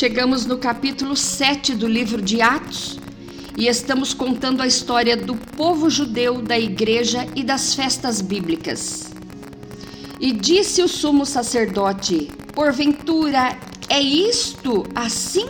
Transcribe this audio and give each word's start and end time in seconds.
Chegamos 0.00 0.46
no 0.46 0.56
capítulo 0.56 1.14
7 1.14 1.74
do 1.74 1.86
livro 1.86 2.22
de 2.22 2.40
Atos 2.40 2.98
e 3.54 3.66
estamos 3.68 4.14
contando 4.14 4.62
a 4.62 4.66
história 4.66 5.14
do 5.14 5.36
povo 5.36 5.90
judeu, 5.90 6.40
da 6.40 6.58
igreja 6.58 7.26
e 7.36 7.44
das 7.44 7.74
festas 7.74 8.22
bíblicas. 8.22 9.12
E 10.18 10.32
disse 10.32 10.82
o 10.82 10.88
sumo 10.88 11.26
sacerdote: 11.26 12.30
Porventura 12.54 13.54
é 13.90 14.00
isto 14.00 14.86
assim? 14.94 15.46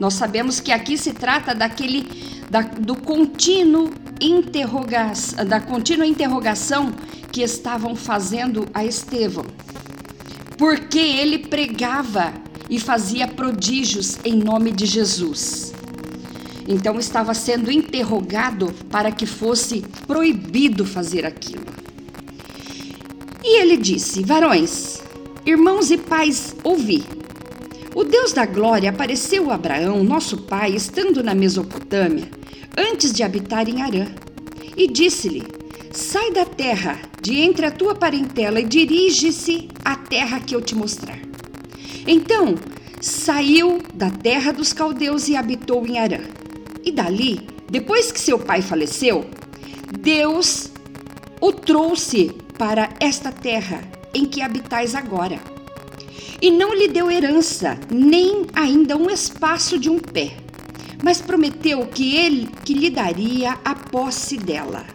Nós 0.00 0.14
sabemos 0.14 0.60
que 0.60 0.72
aqui 0.72 0.96
se 0.96 1.12
trata 1.12 1.54
daquele 1.54 2.08
da, 2.48 2.62
do 2.62 2.96
contínuo 2.96 3.90
interroga, 4.18 5.12
da 5.46 5.60
contínua 5.60 6.06
interrogação 6.06 6.90
que 7.30 7.42
estavam 7.42 7.94
fazendo 7.94 8.66
a 8.72 8.82
Estevão. 8.82 9.44
Porque 10.56 10.98
ele 10.98 11.40
pregava 11.40 12.47
e 12.68 12.78
fazia 12.78 13.26
prodígios 13.26 14.18
em 14.24 14.34
nome 14.34 14.72
de 14.72 14.86
Jesus. 14.86 15.72
Então 16.66 16.98
estava 16.98 17.32
sendo 17.32 17.70
interrogado 17.70 18.72
para 18.90 19.10
que 19.10 19.24
fosse 19.24 19.84
proibido 20.06 20.84
fazer 20.84 21.24
aquilo. 21.24 21.64
E 23.42 23.60
ele 23.60 23.76
disse: 23.78 24.22
Varões, 24.22 25.00
irmãos 25.46 25.90
e 25.90 25.96
pais, 25.96 26.54
ouvi. 26.62 27.04
O 27.94 28.04
Deus 28.04 28.32
da 28.32 28.44
glória 28.44 28.90
apareceu 28.90 29.50
a 29.50 29.54
Abraão, 29.54 30.04
nosso 30.04 30.36
pai, 30.42 30.72
estando 30.72 31.22
na 31.22 31.34
Mesopotâmia, 31.34 32.28
antes 32.76 33.12
de 33.12 33.22
habitar 33.22 33.66
em 33.68 33.80
Arã, 33.80 34.06
e 34.76 34.86
disse-lhe: 34.86 35.44
Sai 35.90 36.30
da 36.32 36.44
terra, 36.44 37.00
de 37.22 37.40
entre 37.40 37.64
a 37.64 37.70
tua 37.70 37.94
parentela, 37.94 38.60
e 38.60 38.64
dirige-se 38.64 39.68
à 39.82 39.96
terra 39.96 40.38
que 40.38 40.54
eu 40.54 40.60
te 40.60 40.74
mostrar. 40.74 41.18
Então 42.10 42.54
saiu 43.02 43.82
da 43.92 44.10
terra 44.10 44.50
dos 44.50 44.72
caldeus 44.72 45.28
e 45.28 45.36
habitou 45.36 45.86
em 45.86 45.98
Arã. 45.98 46.20
E 46.82 46.90
dali, 46.90 47.46
depois 47.70 48.10
que 48.10 48.18
seu 48.18 48.38
pai 48.38 48.62
faleceu, 48.62 49.26
Deus 50.00 50.70
o 51.38 51.52
trouxe 51.52 52.32
para 52.56 52.88
esta 52.98 53.30
terra 53.30 53.82
em 54.14 54.24
que 54.24 54.40
habitais 54.40 54.94
agora. 54.94 55.38
E 56.40 56.50
não 56.50 56.74
lhe 56.74 56.88
deu 56.88 57.10
herança, 57.10 57.78
nem 57.90 58.46
ainda 58.54 58.96
um 58.96 59.10
espaço 59.10 59.78
de 59.78 59.90
um 59.90 59.98
pé, 59.98 60.32
mas 61.04 61.20
prometeu 61.20 61.86
que 61.86 62.16
ele 62.16 62.48
que 62.64 62.72
lhe 62.72 62.88
daria 62.88 63.58
a 63.62 63.74
posse 63.74 64.38
dela. 64.38 64.86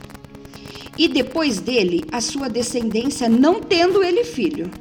E 0.98 1.08
depois 1.08 1.60
dele, 1.60 2.06
a 2.12 2.20
sua 2.20 2.50
descendência, 2.50 3.30
não 3.30 3.62
tendo 3.62 4.04
ele 4.04 4.24
filho. 4.24 4.72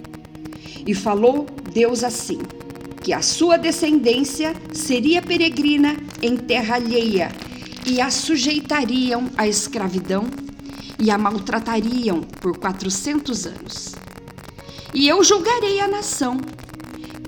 E 0.86 0.94
falou 0.94 1.46
Deus 1.72 2.04
assim: 2.04 2.38
que 3.02 3.12
a 3.12 3.22
sua 3.22 3.56
descendência 3.56 4.54
seria 4.72 5.20
peregrina 5.20 5.96
em 6.20 6.36
terra 6.36 6.76
alheia 6.76 7.32
e 7.86 8.00
a 8.00 8.10
sujeitariam 8.10 9.30
à 9.36 9.48
escravidão 9.48 10.24
e 11.00 11.11
a 11.11 11.18
maltratariam 11.18 12.20
por 12.40 12.56
quatrocentos 12.58 13.46
anos. 13.46 13.94
E 14.94 15.08
eu 15.08 15.24
julgarei 15.24 15.80
a 15.80 15.88
nação 15.88 16.38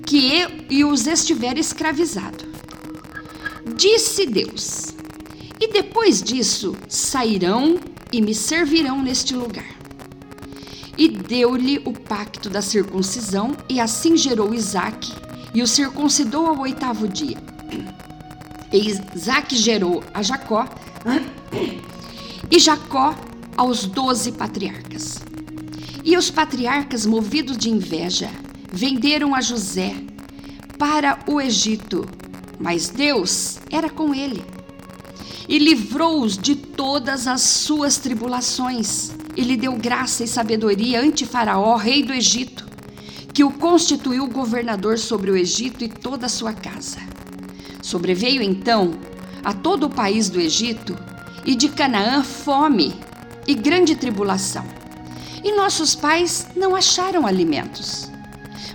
que 0.05 0.39
eu, 0.39 0.49
e 0.69 0.85
os 0.85 1.07
estiver 1.07 1.57
escravizado. 1.57 2.45
Disse 3.75 4.25
Deus: 4.27 4.95
E 5.59 5.67
depois 5.67 6.21
disso 6.21 6.75
sairão 6.87 7.77
e 8.13 8.21
me 8.21 8.33
servirão 8.33 9.01
neste 9.01 9.35
lugar 9.35 9.74
e 10.97 11.07
deu-lhe 11.07 11.81
o 11.85 11.91
pacto 11.91 12.49
da 12.49 12.61
circuncisão, 12.61 13.55
e 13.67 13.79
assim 13.79 14.15
gerou 14.15 14.53
Isaque, 14.53 15.13
e 15.53 15.61
o 15.61 15.67
circuncidou 15.67 16.47
ao 16.47 16.59
oitavo 16.59 17.07
dia. 17.07 17.37
E 18.71 18.89
Isaque 18.89 19.55
gerou 19.55 20.03
a 20.13 20.21
Jacó, 20.21 20.67
e 22.49 22.59
Jacó 22.59 23.15
aos 23.57 23.85
doze 23.85 24.31
patriarcas. 24.31 25.23
E 26.03 26.17
os 26.17 26.29
patriarcas, 26.29 27.05
movidos 27.05 27.57
de 27.57 27.69
inveja, 27.69 28.29
venderam 28.71 29.33
a 29.33 29.41
José 29.41 29.95
para 30.77 31.19
o 31.27 31.41
Egito, 31.41 32.05
mas 32.59 32.89
Deus 32.89 33.59
era 33.71 33.89
com 33.89 34.13
ele 34.13 34.43
e 35.47 35.59
livrou-os 35.59 36.37
de 36.37 36.55
todas 36.55 37.27
as 37.27 37.41
suas 37.41 37.97
tribulações 37.97 39.11
e 39.35 39.41
lhe 39.41 39.57
deu 39.57 39.73
graça 39.73 40.23
e 40.23 40.27
sabedoria 40.27 41.01
ante 41.01 41.25
Faraó, 41.25 41.75
rei 41.75 42.03
do 42.03 42.13
Egito, 42.13 42.65
que 43.33 43.43
o 43.43 43.51
constituiu 43.51 44.27
governador 44.27 44.97
sobre 44.97 45.29
o 45.29 45.35
Egito 45.35 45.83
e 45.83 45.89
toda 45.89 46.27
a 46.27 46.29
sua 46.29 46.53
casa. 46.53 46.99
Sobreveio 47.81 48.41
então 48.41 48.93
a 49.43 49.53
todo 49.53 49.87
o 49.87 49.89
país 49.89 50.29
do 50.29 50.39
Egito 50.39 50.97
e 51.45 51.55
de 51.55 51.69
Canaã 51.69 52.23
fome 52.23 52.95
e 53.45 53.53
grande 53.53 53.95
tribulação. 53.95 54.65
E 55.43 55.51
nossos 55.51 55.93
pais 55.93 56.47
não 56.55 56.75
acharam 56.75 57.27
alimentos. 57.27 58.09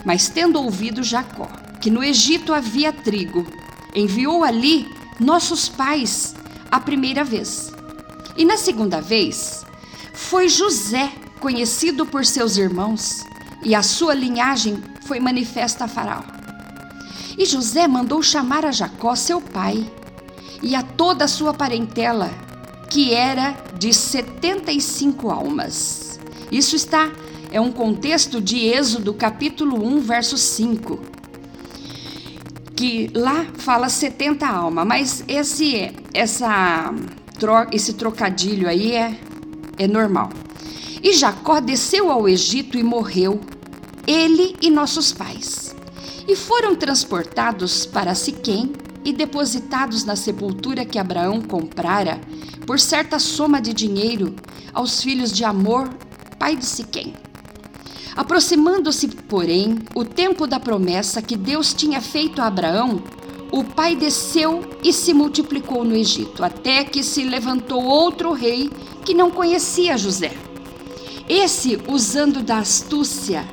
Mas 0.04 0.28
tendo 0.28 0.62
ouvido 0.62 1.02
Jacó 1.02 1.48
que 1.80 1.90
no 1.90 2.04
Egito 2.04 2.52
havia 2.52 2.92
trigo, 2.92 3.46
enviou 3.94 4.44
ali 4.44 4.86
nossos 5.18 5.68
pais 5.68 6.34
a 6.70 6.78
primeira 6.78 7.24
vez. 7.24 7.72
E 8.36 8.44
na 8.44 8.56
segunda 8.56 9.00
vez, 9.00 9.64
foi 10.20 10.48
José 10.48 11.10
conhecido 11.40 12.04
por 12.04 12.24
seus 12.24 12.56
irmãos, 12.56 13.24
e 13.64 13.74
a 13.74 13.82
sua 13.82 14.14
linhagem 14.14 14.80
foi 15.06 15.18
manifesta 15.18 15.84
a 15.84 15.88
Faraó. 15.88 16.22
E 17.36 17.44
José 17.44 17.88
mandou 17.88 18.22
chamar 18.22 18.64
a 18.64 18.70
Jacó, 18.70 19.16
seu 19.16 19.40
pai, 19.40 19.90
e 20.62 20.76
a 20.76 20.82
toda 20.82 21.24
a 21.24 21.28
sua 21.28 21.54
parentela, 21.54 22.30
que 22.88 23.12
era 23.14 23.56
de 23.78 23.92
setenta 23.92 24.70
e 24.70 24.80
cinco 24.80 25.30
almas. 25.30 26.20
Isso 26.52 26.76
está, 26.76 27.10
é 27.50 27.60
um 27.60 27.72
contexto 27.72 28.40
de 28.40 28.58
Êxodo, 28.66 29.14
capítulo 29.14 29.84
1, 29.84 30.00
verso 30.00 30.36
5. 30.36 31.00
Que 32.76 33.10
lá 33.14 33.46
fala 33.54 33.88
70 33.88 34.46
almas, 34.46 34.86
mas 34.86 35.24
esse, 35.26 35.92
essa, 36.14 36.94
esse 37.72 37.94
trocadilho 37.94 38.68
aí 38.68 38.92
é 38.92 39.29
é 39.80 39.88
normal. 39.88 40.28
E 41.02 41.14
Jacó 41.14 41.58
desceu 41.58 42.10
ao 42.10 42.28
Egito 42.28 42.76
e 42.76 42.82
morreu, 42.82 43.40
ele 44.06 44.54
e 44.60 44.70
nossos 44.70 45.10
pais. 45.10 45.74
E 46.28 46.36
foram 46.36 46.76
transportados 46.76 47.86
para 47.86 48.14
Siquém 48.14 48.72
e 49.02 49.10
depositados 49.10 50.04
na 50.04 50.14
sepultura 50.14 50.84
que 50.84 50.98
Abraão 50.98 51.40
comprara 51.40 52.20
por 52.66 52.78
certa 52.78 53.18
soma 53.18 53.58
de 53.58 53.72
dinheiro 53.72 54.36
aos 54.74 55.02
filhos 55.02 55.32
de 55.32 55.44
Amor, 55.44 55.88
pai 56.38 56.54
de 56.54 56.66
Siquém. 56.66 57.14
Aproximando-se, 58.14 59.08
porém, 59.08 59.78
o 59.94 60.04
tempo 60.04 60.46
da 60.46 60.60
promessa 60.60 61.22
que 61.22 61.36
Deus 61.36 61.72
tinha 61.72 62.02
feito 62.02 62.42
a 62.42 62.48
Abraão, 62.48 63.02
o 63.52 63.64
pai 63.64 63.96
desceu 63.96 64.64
e 64.82 64.92
se 64.92 65.12
multiplicou 65.12 65.84
no 65.84 65.96
Egito, 65.96 66.44
até 66.44 66.84
que 66.84 67.02
se 67.02 67.24
levantou 67.24 67.82
outro 67.82 68.32
rei 68.32 68.70
que 69.04 69.12
não 69.12 69.30
conhecia 69.30 69.98
José. 69.98 70.32
Esse, 71.28 71.80
usando 71.88 72.42
da 72.42 72.58
astúcia 72.58 73.44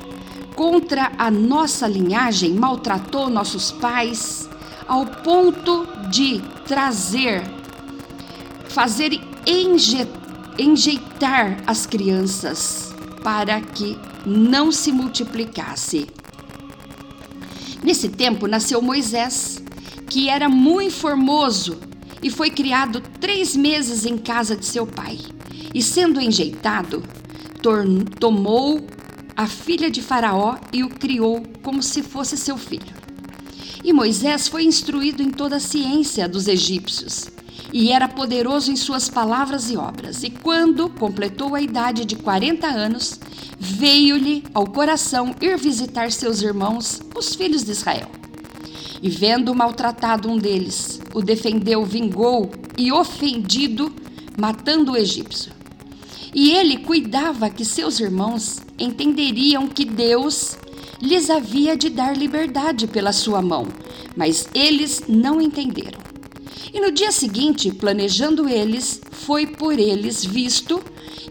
contra 0.54 1.12
a 1.16 1.30
nossa 1.30 1.86
linhagem, 1.86 2.54
maltratou 2.54 3.28
nossos 3.28 3.70
pais 3.70 4.48
ao 4.86 5.04
ponto 5.06 5.86
de 6.10 6.40
trazer, 6.66 7.42
fazer 8.68 9.20
enjeitar 10.58 11.62
as 11.66 11.86
crianças 11.86 12.94
para 13.22 13.60
que 13.60 13.98
não 14.24 14.72
se 14.72 14.90
multiplicasse. 14.90 16.06
Nesse 17.82 18.08
tempo 18.08 18.46
nasceu 18.46 18.82
Moisés, 18.82 19.57
que 20.08 20.28
era 20.28 20.48
muito 20.48 20.94
formoso 20.94 21.78
e 22.22 22.30
foi 22.30 22.50
criado 22.50 23.02
três 23.20 23.54
meses 23.54 24.04
em 24.04 24.18
casa 24.18 24.56
de 24.56 24.66
seu 24.66 24.86
pai. 24.86 25.18
E 25.74 25.82
sendo 25.82 26.20
enjeitado, 26.20 27.02
tomou 28.18 28.80
a 29.36 29.46
filha 29.46 29.90
de 29.90 30.02
Faraó 30.02 30.56
e 30.72 30.82
o 30.82 30.88
criou 30.88 31.42
como 31.62 31.82
se 31.82 32.02
fosse 32.02 32.36
seu 32.36 32.56
filho. 32.56 32.96
E 33.84 33.92
Moisés 33.92 34.48
foi 34.48 34.64
instruído 34.64 35.22
em 35.22 35.30
toda 35.30 35.56
a 35.56 35.60
ciência 35.60 36.28
dos 36.28 36.48
egípcios 36.48 37.30
e 37.72 37.92
era 37.92 38.08
poderoso 38.08 38.72
em 38.72 38.76
suas 38.76 39.08
palavras 39.08 39.70
e 39.70 39.76
obras. 39.76 40.22
E 40.22 40.30
quando 40.30 40.88
completou 40.88 41.54
a 41.54 41.60
idade 41.60 42.04
de 42.04 42.16
40 42.16 42.66
anos, 42.66 43.20
veio-lhe 43.58 44.44
ao 44.54 44.66
coração 44.66 45.34
ir 45.40 45.56
visitar 45.58 46.10
seus 46.10 46.42
irmãos, 46.42 47.00
os 47.14 47.34
filhos 47.34 47.64
de 47.64 47.72
Israel. 47.72 48.17
E 49.00 49.08
vendo 49.08 49.54
maltratado 49.54 50.28
um 50.28 50.36
deles, 50.36 51.00
o 51.14 51.22
defendeu, 51.22 51.84
vingou 51.84 52.50
e 52.76 52.90
ofendido, 52.92 53.92
matando 54.36 54.92
o 54.92 54.96
egípcio. 54.96 55.52
E 56.34 56.50
ele 56.50 56.78
cuidava 56.78 57.48
que 57.48 57.64
seus 57.64 58.00
irmãos 58.00 58.60
entenderiam 58.78 59.66
que 59.66 59.84
Deus 59.84 60.58
lhes 61.00 61.30
havia 61.30 61.76
de 61.76 61.88
dar 61.88 62.16
liberdade 62.16 62.86
pela 62.86 63.12
sua 63.12 63.40
mão, 63.40 63.68
mas 64.16 64.48
eles 64.52 65.04
não 65.08 65.40
entenderam. 65.40 66.00
E 66.72 66.80
no 66.80 66.92
dia 66.92 67.10
seguinte, 67.10 67.72
planejando 67.72 68.48
eles, 68.48 69.00
foi 69.10 69.46
por 69.46 69.78
eles 69.78 70.24
visto 70.24 70.82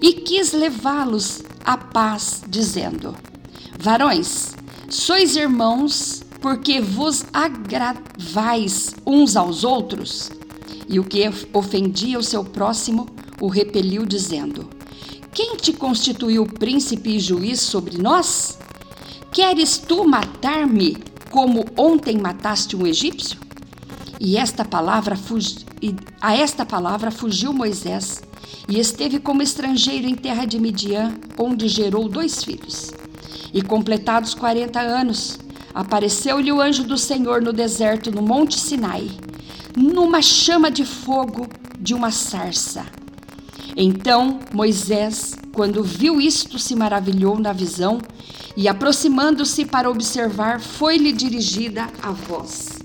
e 0.01 0.13
quis 0.13 0.51
levá-los 0.51 1.43
à 1.63 1.77
paz, 1.77 2.43
dizendo: 2.47 3.15
Varões, 3.77 4.55
sois 4.89 5.35
irmãos, 5.35 6.23
porque 6.42 6.80
vos 6.80 7.25
agravais 7.34 8.95
uns 9.06 9.36
aos 9.36 9.63
outros? 9.63 10.31
E 10.88 11.00
o 11.00 11.04
que 11.04 11.24
ofendia 11.54 12.18
o 12.18 12.24
seu 12.24 12.44
próximo 12.44 13.07
o 13.42 13.48
repeliu, 13.48 14.06
dizendo: 14.06 14.69
Quem 15.34 15.56
te 15.57 15.74
constituiu 15.74 16.45
príncipe 16.45 17.16
e 17.16 17.19
juiz 17.19 17.60
sobre 17.60 17.98
nós? 17.98 18.57
Queres 19.31 19.78
tu 19.78 20.07
matar-me 20.07 20.98
como 21.30 21.66
ontem 21.78 22.18
mataste 22.18 22.75
um 22.75 22.88
egípcio? 22.88 23.39
E 24.19 24.38
esta 24.38 24.66
palavra 24.66 25.18
a 26.22 26.36
esta 26.36 26.66
palavra 26.66 27.12
fugiu 27.12 27.54
Moisés 27.54 28.24
e 28.68 28.80
esteve 28.80 29.19
como 29.19 29.44
estrangeiro 29.44 30.07
em 30.07 30.16
terra 30.16 30.45
de 30.45 30.60
Midian, 30.60 31.13
onde 31.38 31.68
gerou 31.68 32.10
dois 32.10 32.44
filhos. 32.44 32.92
E 33.54 33.62
completados 33.62 34.34
quarenta 34.34 34.80
anos, 34.80 35.39
apareceu-lhe 35.73 36.51
o 36.51 36.61
anjo 36.61 36.83
do 36.83 36.97
Senhor 36.97 37.41
no 37.41 37.53
deserto, 37.53 38.11
no 38.11 38.21
monte 38.21 38.59
Sinai, 38.59 39.09
numa 39.75 40.21
chama 40.21 40.71
de 40.71 40.85
fogo 40.85 41.47
de 41.79 41.93
uma 41.93 42.11
sarça. 42.11 42.85
Então 43.75 44.39
Moisés, 44.53 45.35
quando 45.53 45.83
viu 45.83 46.19
isto, 46.19 46.57
se 46.57 46.75
maravilhou 46.75 47.39
na 47.39 47.53
visão 47.53 47.99
e, 48.55 48.67
aproximando-se 48.67 49.65
para 49.65 49.89
observar, 49.89 50.59
foi-lhe 50.59 51.11
dirigida 51.11 51.87
a 52.01 52.11
voz. 52.11 52.79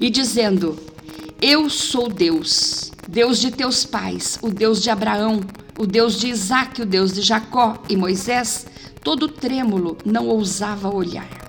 E 0.00 0.08
dizendo: 0.08 0.78
Eu 1.40 1.68
sou 1.68 2.08
Deus, 2.08 2.90
Deus 3.06 3.38
de 3.38 3.50
teus 3.50 3.84
pais, 3.84 4.38
o 4.40 4.48
Deus 4.48 4.82
de 4.82 4.88
Abraão, 4.88 5.40
o 5.78 5.86
Deus 5.86 6.18
de 6.18 6.28
Isaque, 6.28 6.80
o 6.80 6.86
Deus 6.86 7.12
de 7.12 7.20
Jacó. 7.20 7.82
E 7.88 7.96
Moisés, 7.96 8.66
todo 9.04 9.28
trêmulo, 9.28 9.98
não 10.04 10.28
ousava 10.28 10.88
olhar. 10.88 11.39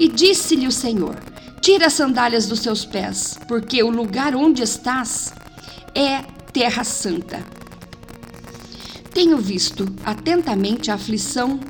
E 0.00 0.08
disse-lhe 0.08 0.66
o 0.66 0.72
Senhor: 0.72 1.14
Tira 1.60 1.88
as 1.88 1.92
sandálias 1.92 2.46
dos 2.46 2.60
seus 2.60 2.86
pés, 2.86 3.38
porque 3.46 3.82
o 3.82 3.90
lugar 3.90 4.34
onde 4.34 4.62
estás 4.62 5.30
é 5.94 6.22
terra 6.54 6.82
santa. 6.84 7.44
Tenho 9.12 9.36
visto 9.36 9.84
atentamente 10.02 10.90
a 10.90 10.94
aflição 10.94 11.60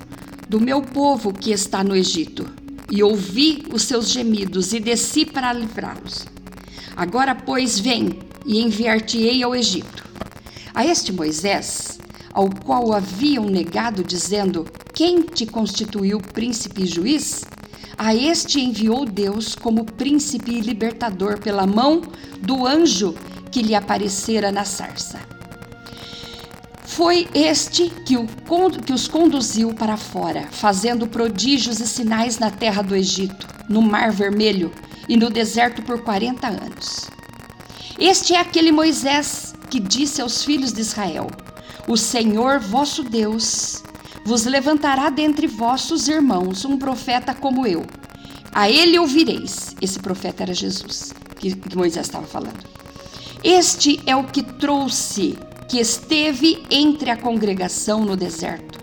do 0.49 0.61
meu 0.61 0.81
povo 0.81 1.32
que 1.32 1.50
está 1.50 1.82
no 1.82 1.97
Egito, 1.97 2.49
e 2.88 3.03
ouvi 3.03 3.65
os 3.73 3.82
seus 3.82 4.12
gemidos, 4.12 4.73
e 4.73 4.79
desci 4.79 5.27
para 5.27 5.53
livrá-los. 5.53 6.25
Agora, 6.94 7.35
pois, 7.35 7.81
vem, 7.81 8.21
e 8.47 8.61
enviar-te-ei 8.61 9.43
ao 9.43 9.56
Egito. 9.56 10.09
A 10.73 10.87
este 10.87 11.12
Moisés, 11.12 11.99
ao 12.32 12.49
qual 12.49 12.93
haviam 12.93 13.47
negado, 13.47 14.05
dizendo: 14.05 14.67
Quem 14.94 15.21
te 15.23 15.47
constituiu 15.47 16.21
príncipe 16.21 16.85
e 16.85 16.87
juiz? 16.87 17.43
A 18.02 18.14
este 18.14 18.62
enviou 18.62 19.05
Deus 19.05 19.55
como 19.55 19.85
príncipe 19.85 20.52
e 20.52 20.61
libertador 20.62 21.38
pela 21.38 21.67
mão 21.67 22.00
do 22.41 22.67
anjo 22.67 23.14
que 23.52 23.61
lhe 23.61 23.75
aparecera 23.75 24.50
na 24.50 24.64
sarça. 24.64 25.20
Foi 26.82 27.29
este 27.35 27.91
que, 28.06 28.17
o, 28.17 28.26
que 28.87 28.94
os 28.94 29.06
conduziu 29.06 29.75
para 29.75 29.99
fora, 29.99 30.49
fazendo 30.50 31.06
prodígios 31.06 31.79
e 31.79 31.87
sinais 31.87 32.38
na 32.38 32.50
terra 32.50 32.81
do 32.81 32.97
Egito, 32.97 33.47
no 33.69 33.82
Mar 33.82 34.12
Vermelho 34.12 34.73
e 35.06 35.14
no 35.14 35.29
deserto 35.29 35.82
por 35.82 36.00
quarenta 36.03 36.46
anos. 36.46 37.11
Este 37.99 38.35
é 38.35 38.41
aquele 38.41 38.73
Moisés 38.73 39.55
que 39.69 39.79
disse 39.79 40.23
aos 40.23 40.43
filhos 40.43 40.73
de 40.73 40.81
Israel: 40.81 41.26
O 41.87 41.99
Senhor 41.99 42.61
vosso 42.61 43.05
Deus 43.05 43.82
vos 44.25 44.44
levantará 44.44 45.11
dentre 45.11 45.46
vossos 45.46 46.08
irmãos 46.08 46.64
um 46.64 46.76
profeta 46.76 47.34
como 47.34 47.67
eu. 47.67 47.84
A 48.52 48.69
ele 48.69 48.99
ouvireis. 48.99 49.75
Esse 49.81 49.99
profeta 49.99 50.43
era 50.43 50.55
Jesus, 50.55 51.12
que, 51.38 51.56
Moisés 51.75 52.06
estava 52.06 52.26
falando. 52.26 52.64
Este 53.43 54.00
é 54.06 54.14
o 54.14 54.25
que 54.25 54.43
trouxe 54.43 55.38
que 55.69 55.78
esteve 55.78 56.62
entre 56.70 57.11
a 57.11 57.17
congregação 57.17 58.05
no 58.05 58.17
deserto, 58.17 58.78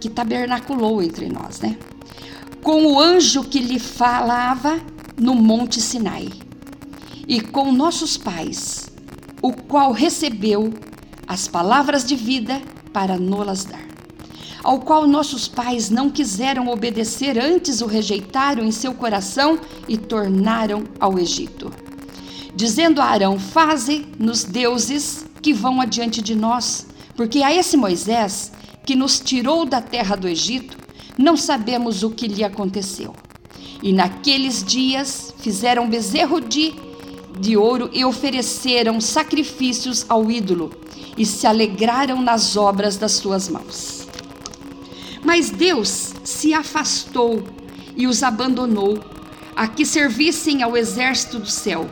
que 0.00 0.10
tabernaculou 0.10 1.00
entre 1.02 1.28
nós, 1.28 1.60
né? 1.60 1.78
Com 2.62 2.84
o 2.86 3.00
anjo 3.00 3.44
que 3.44 3.60
lhe 3.60 3.78
falava 3.78 4.80
no 5.16 5.34
monte 5.34 5.80
Sinai, 5.80 6.28
e 7.26 7.40
com 7.40 7.72
nossos 7.72 8.16
pais, 8.16 8.90
o 9.40 9.52
qual 9.52 9.92
recebeu 9.92 10.74
as 11.26 11.48
palavras 11.48 12.04
de 12.04 12.16
vida 12.16 12.60
para 12.92 13.16
nolas 13.16 13.64
dar. 13.64 13.93
Ao 14.62 14.80
qual 14.80 15.06
nossos 15.06 15.48
pais 15.48 15.90
não 15.90 16.08
quiseram 16.08 16.68
obedecer, 16.68 17.38
antes 17.38 17.80
o 17.80 17.86
rejeitaram 17.86 18.64
em 18.64 18.70
seu 18.70 18.94
coração 18.94 19.58
e 19.88 19.96
tornaram 19.96 20.84
ao 20.98 21.18
Egito. 21.18 21.70
Dizendo 22.54 23.00
a 23.00 23.06
Arão: 23.06 23.38
Faze-nos 23.38 24.44
deuses 24.44 25.26
que 25.42 25.52
vão 25.52 25.80
adiante 25.80 26.22
de 26.22 26.34
nós, 26.34 26.86
porque 27.16 27.42
a 27.42 27.52
esse 27.52 27.76
Moisés 27.76 28.52
que 28.84 28.94
nos 28.94 29.18
tirou 29.18 29.64
da 29.64 29.80
terra 29.80 30.14
do 30.14 30.28
Egito, 30.28 30.76
não 31.18 31.36
sabemos 31.36 32.02
o 32.02 32.10
que 32.10 32.26
lhe 32.26 32.44
aconteceu. 32.44 33.14
E 33.82 33.92
naqueles 33.92 34.62
dias 34.62 35.34
fizeram 35.38 35.88
bezerro 35.88 36.40
de, 36.40 36.74
de 37.38 37.56
ouro 37.56 37.90
e 37.92 38.04
ofereceram 38.04 39.00
sacrifícios 39.00 40.04
ao 40.08 40.30
ídolo 40.30 40.72
e 41.16 41.24
se 41.24 41.46
alegraram 41.46 42.20
nas 42.20 42.56
obras 42.56 42.96
das 42.96 43.12
suas 43.12 43.48
mãos. 43.48 44.03
Mas 45.24 45.50
Deus 45.50 46.14
se 46.22 46.52
afastou 46.52 47.42
e 47.96 48.06
os 48.06 48.22
abandonou 48.22 49.02
a 49.56 49.66
que 49.66 49.86
servissem 49.86 50.62
ao 50.62 50.76
exército 50.76 51.38
do 51.38 51.48
céu, 51.48 51.88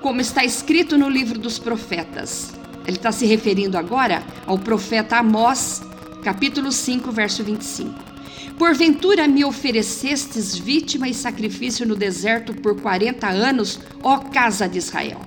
como 0.00 0.20
está 0.20 0.44
escrito 0.44 0.96
no 0.96 1.08
livro 1.08 1.38
dos 1.38 1.58
profetas. 1.58 2.52
Ele 2.86 2.96
está 2.96 3.12
se 3.12 3.26
referindo 3.26 3.76
agora 3.76 4.22
ao 4.46 4.58
profeta 4.58 5.18
Amós, 5.18 5.82
capítulo 6.24 6.72
5, 6.72 7.12
verso 7.12 7.44
25. 7.44 8.12
Porventura 8.58 9.26
me 9.28 9.44
oferecestes 9.44 10.56
vítima 10.56 11.08
e 11.08 11.14
sacrifício 11.14 11.86
no 11.86 11.96
deserto 11.96 12.54
por 12.54 12.80
quarenta 12.80 13.28
anos, 13.28 13.80
ó 14.02 14.18
casa 14.18 14.68
de 14.68 14.78
Israel. 14.78 15.20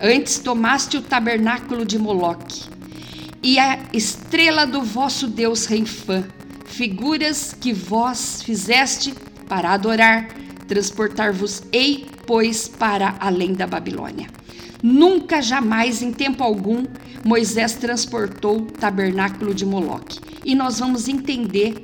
Antes 0.00 0.38
tomaste 0.38 0.96
o 0.96 1.02
tabernáculo 1.02 1.84
de 1.84 1.98
Moloque 1.98 2.64
e 3.42 3.58
a 3.58 3.78
estrela 3.92 4.66
do 4.66 4.82
vosso 4.82 5.26
Deus 5.26 5.66
Renfã, 5.66 6.24
figuras 6.72 7.54
que 7.58 7.72
vós 7.72 8.42
fizeste 8.42 9.14
para 9.46 9.72
adorar, 9.72 10.28
transportar-vos-ei, 10.66 12.06
pois, 12.26 12.66
para 12.66 13.14
além 13.20 13.52
da 13.52 13.66
Babilônia. 13.66 14.28
Nunca, 14.82 15.42
jamais, 15.42 16.02
em 16.02 16.12
tempo 16.12 16.42
algum, 16.42 16.84
Moisés 17.24 17.74
transportou 17.74 18.58
o 18.58 18.62
tabernáculo 18.62 19.54
de 19.54 19.66
Moloque. 19.66 20.18
E 20.44 20.54
nós 20.54 20.78
vamos 20.78 21.08
entender 21.08 21.82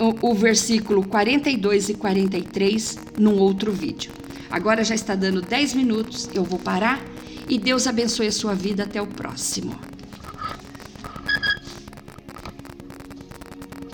o, 0.00 0.30
o 0.30 0.34
versículo 0.34 1.06
42 1.06 1.90
e 1.90 1.94
43 1.94 2.98
num 3.18 3.38
outro 3.38 3.70
vídeo. 3.70 4.10
Agora 4.50 4.82
já 4.82 4.94
está 4.94 5.14
dando 5.14 5.42
10 5.42 5.74
minutos, 5.74 6.30
eu 6.34 6.44
vou 6.44 6.58
parar 6.58 7.00
e 7.48 7.58
Deus 7.58 7.86
abençoe 7.86 8.28
a 8.28 8.32
sua 8.32 8.54
vida 8.54 8.84
até 8.84 9.00
o 9.00 9.06
próximo. 9.06 9.93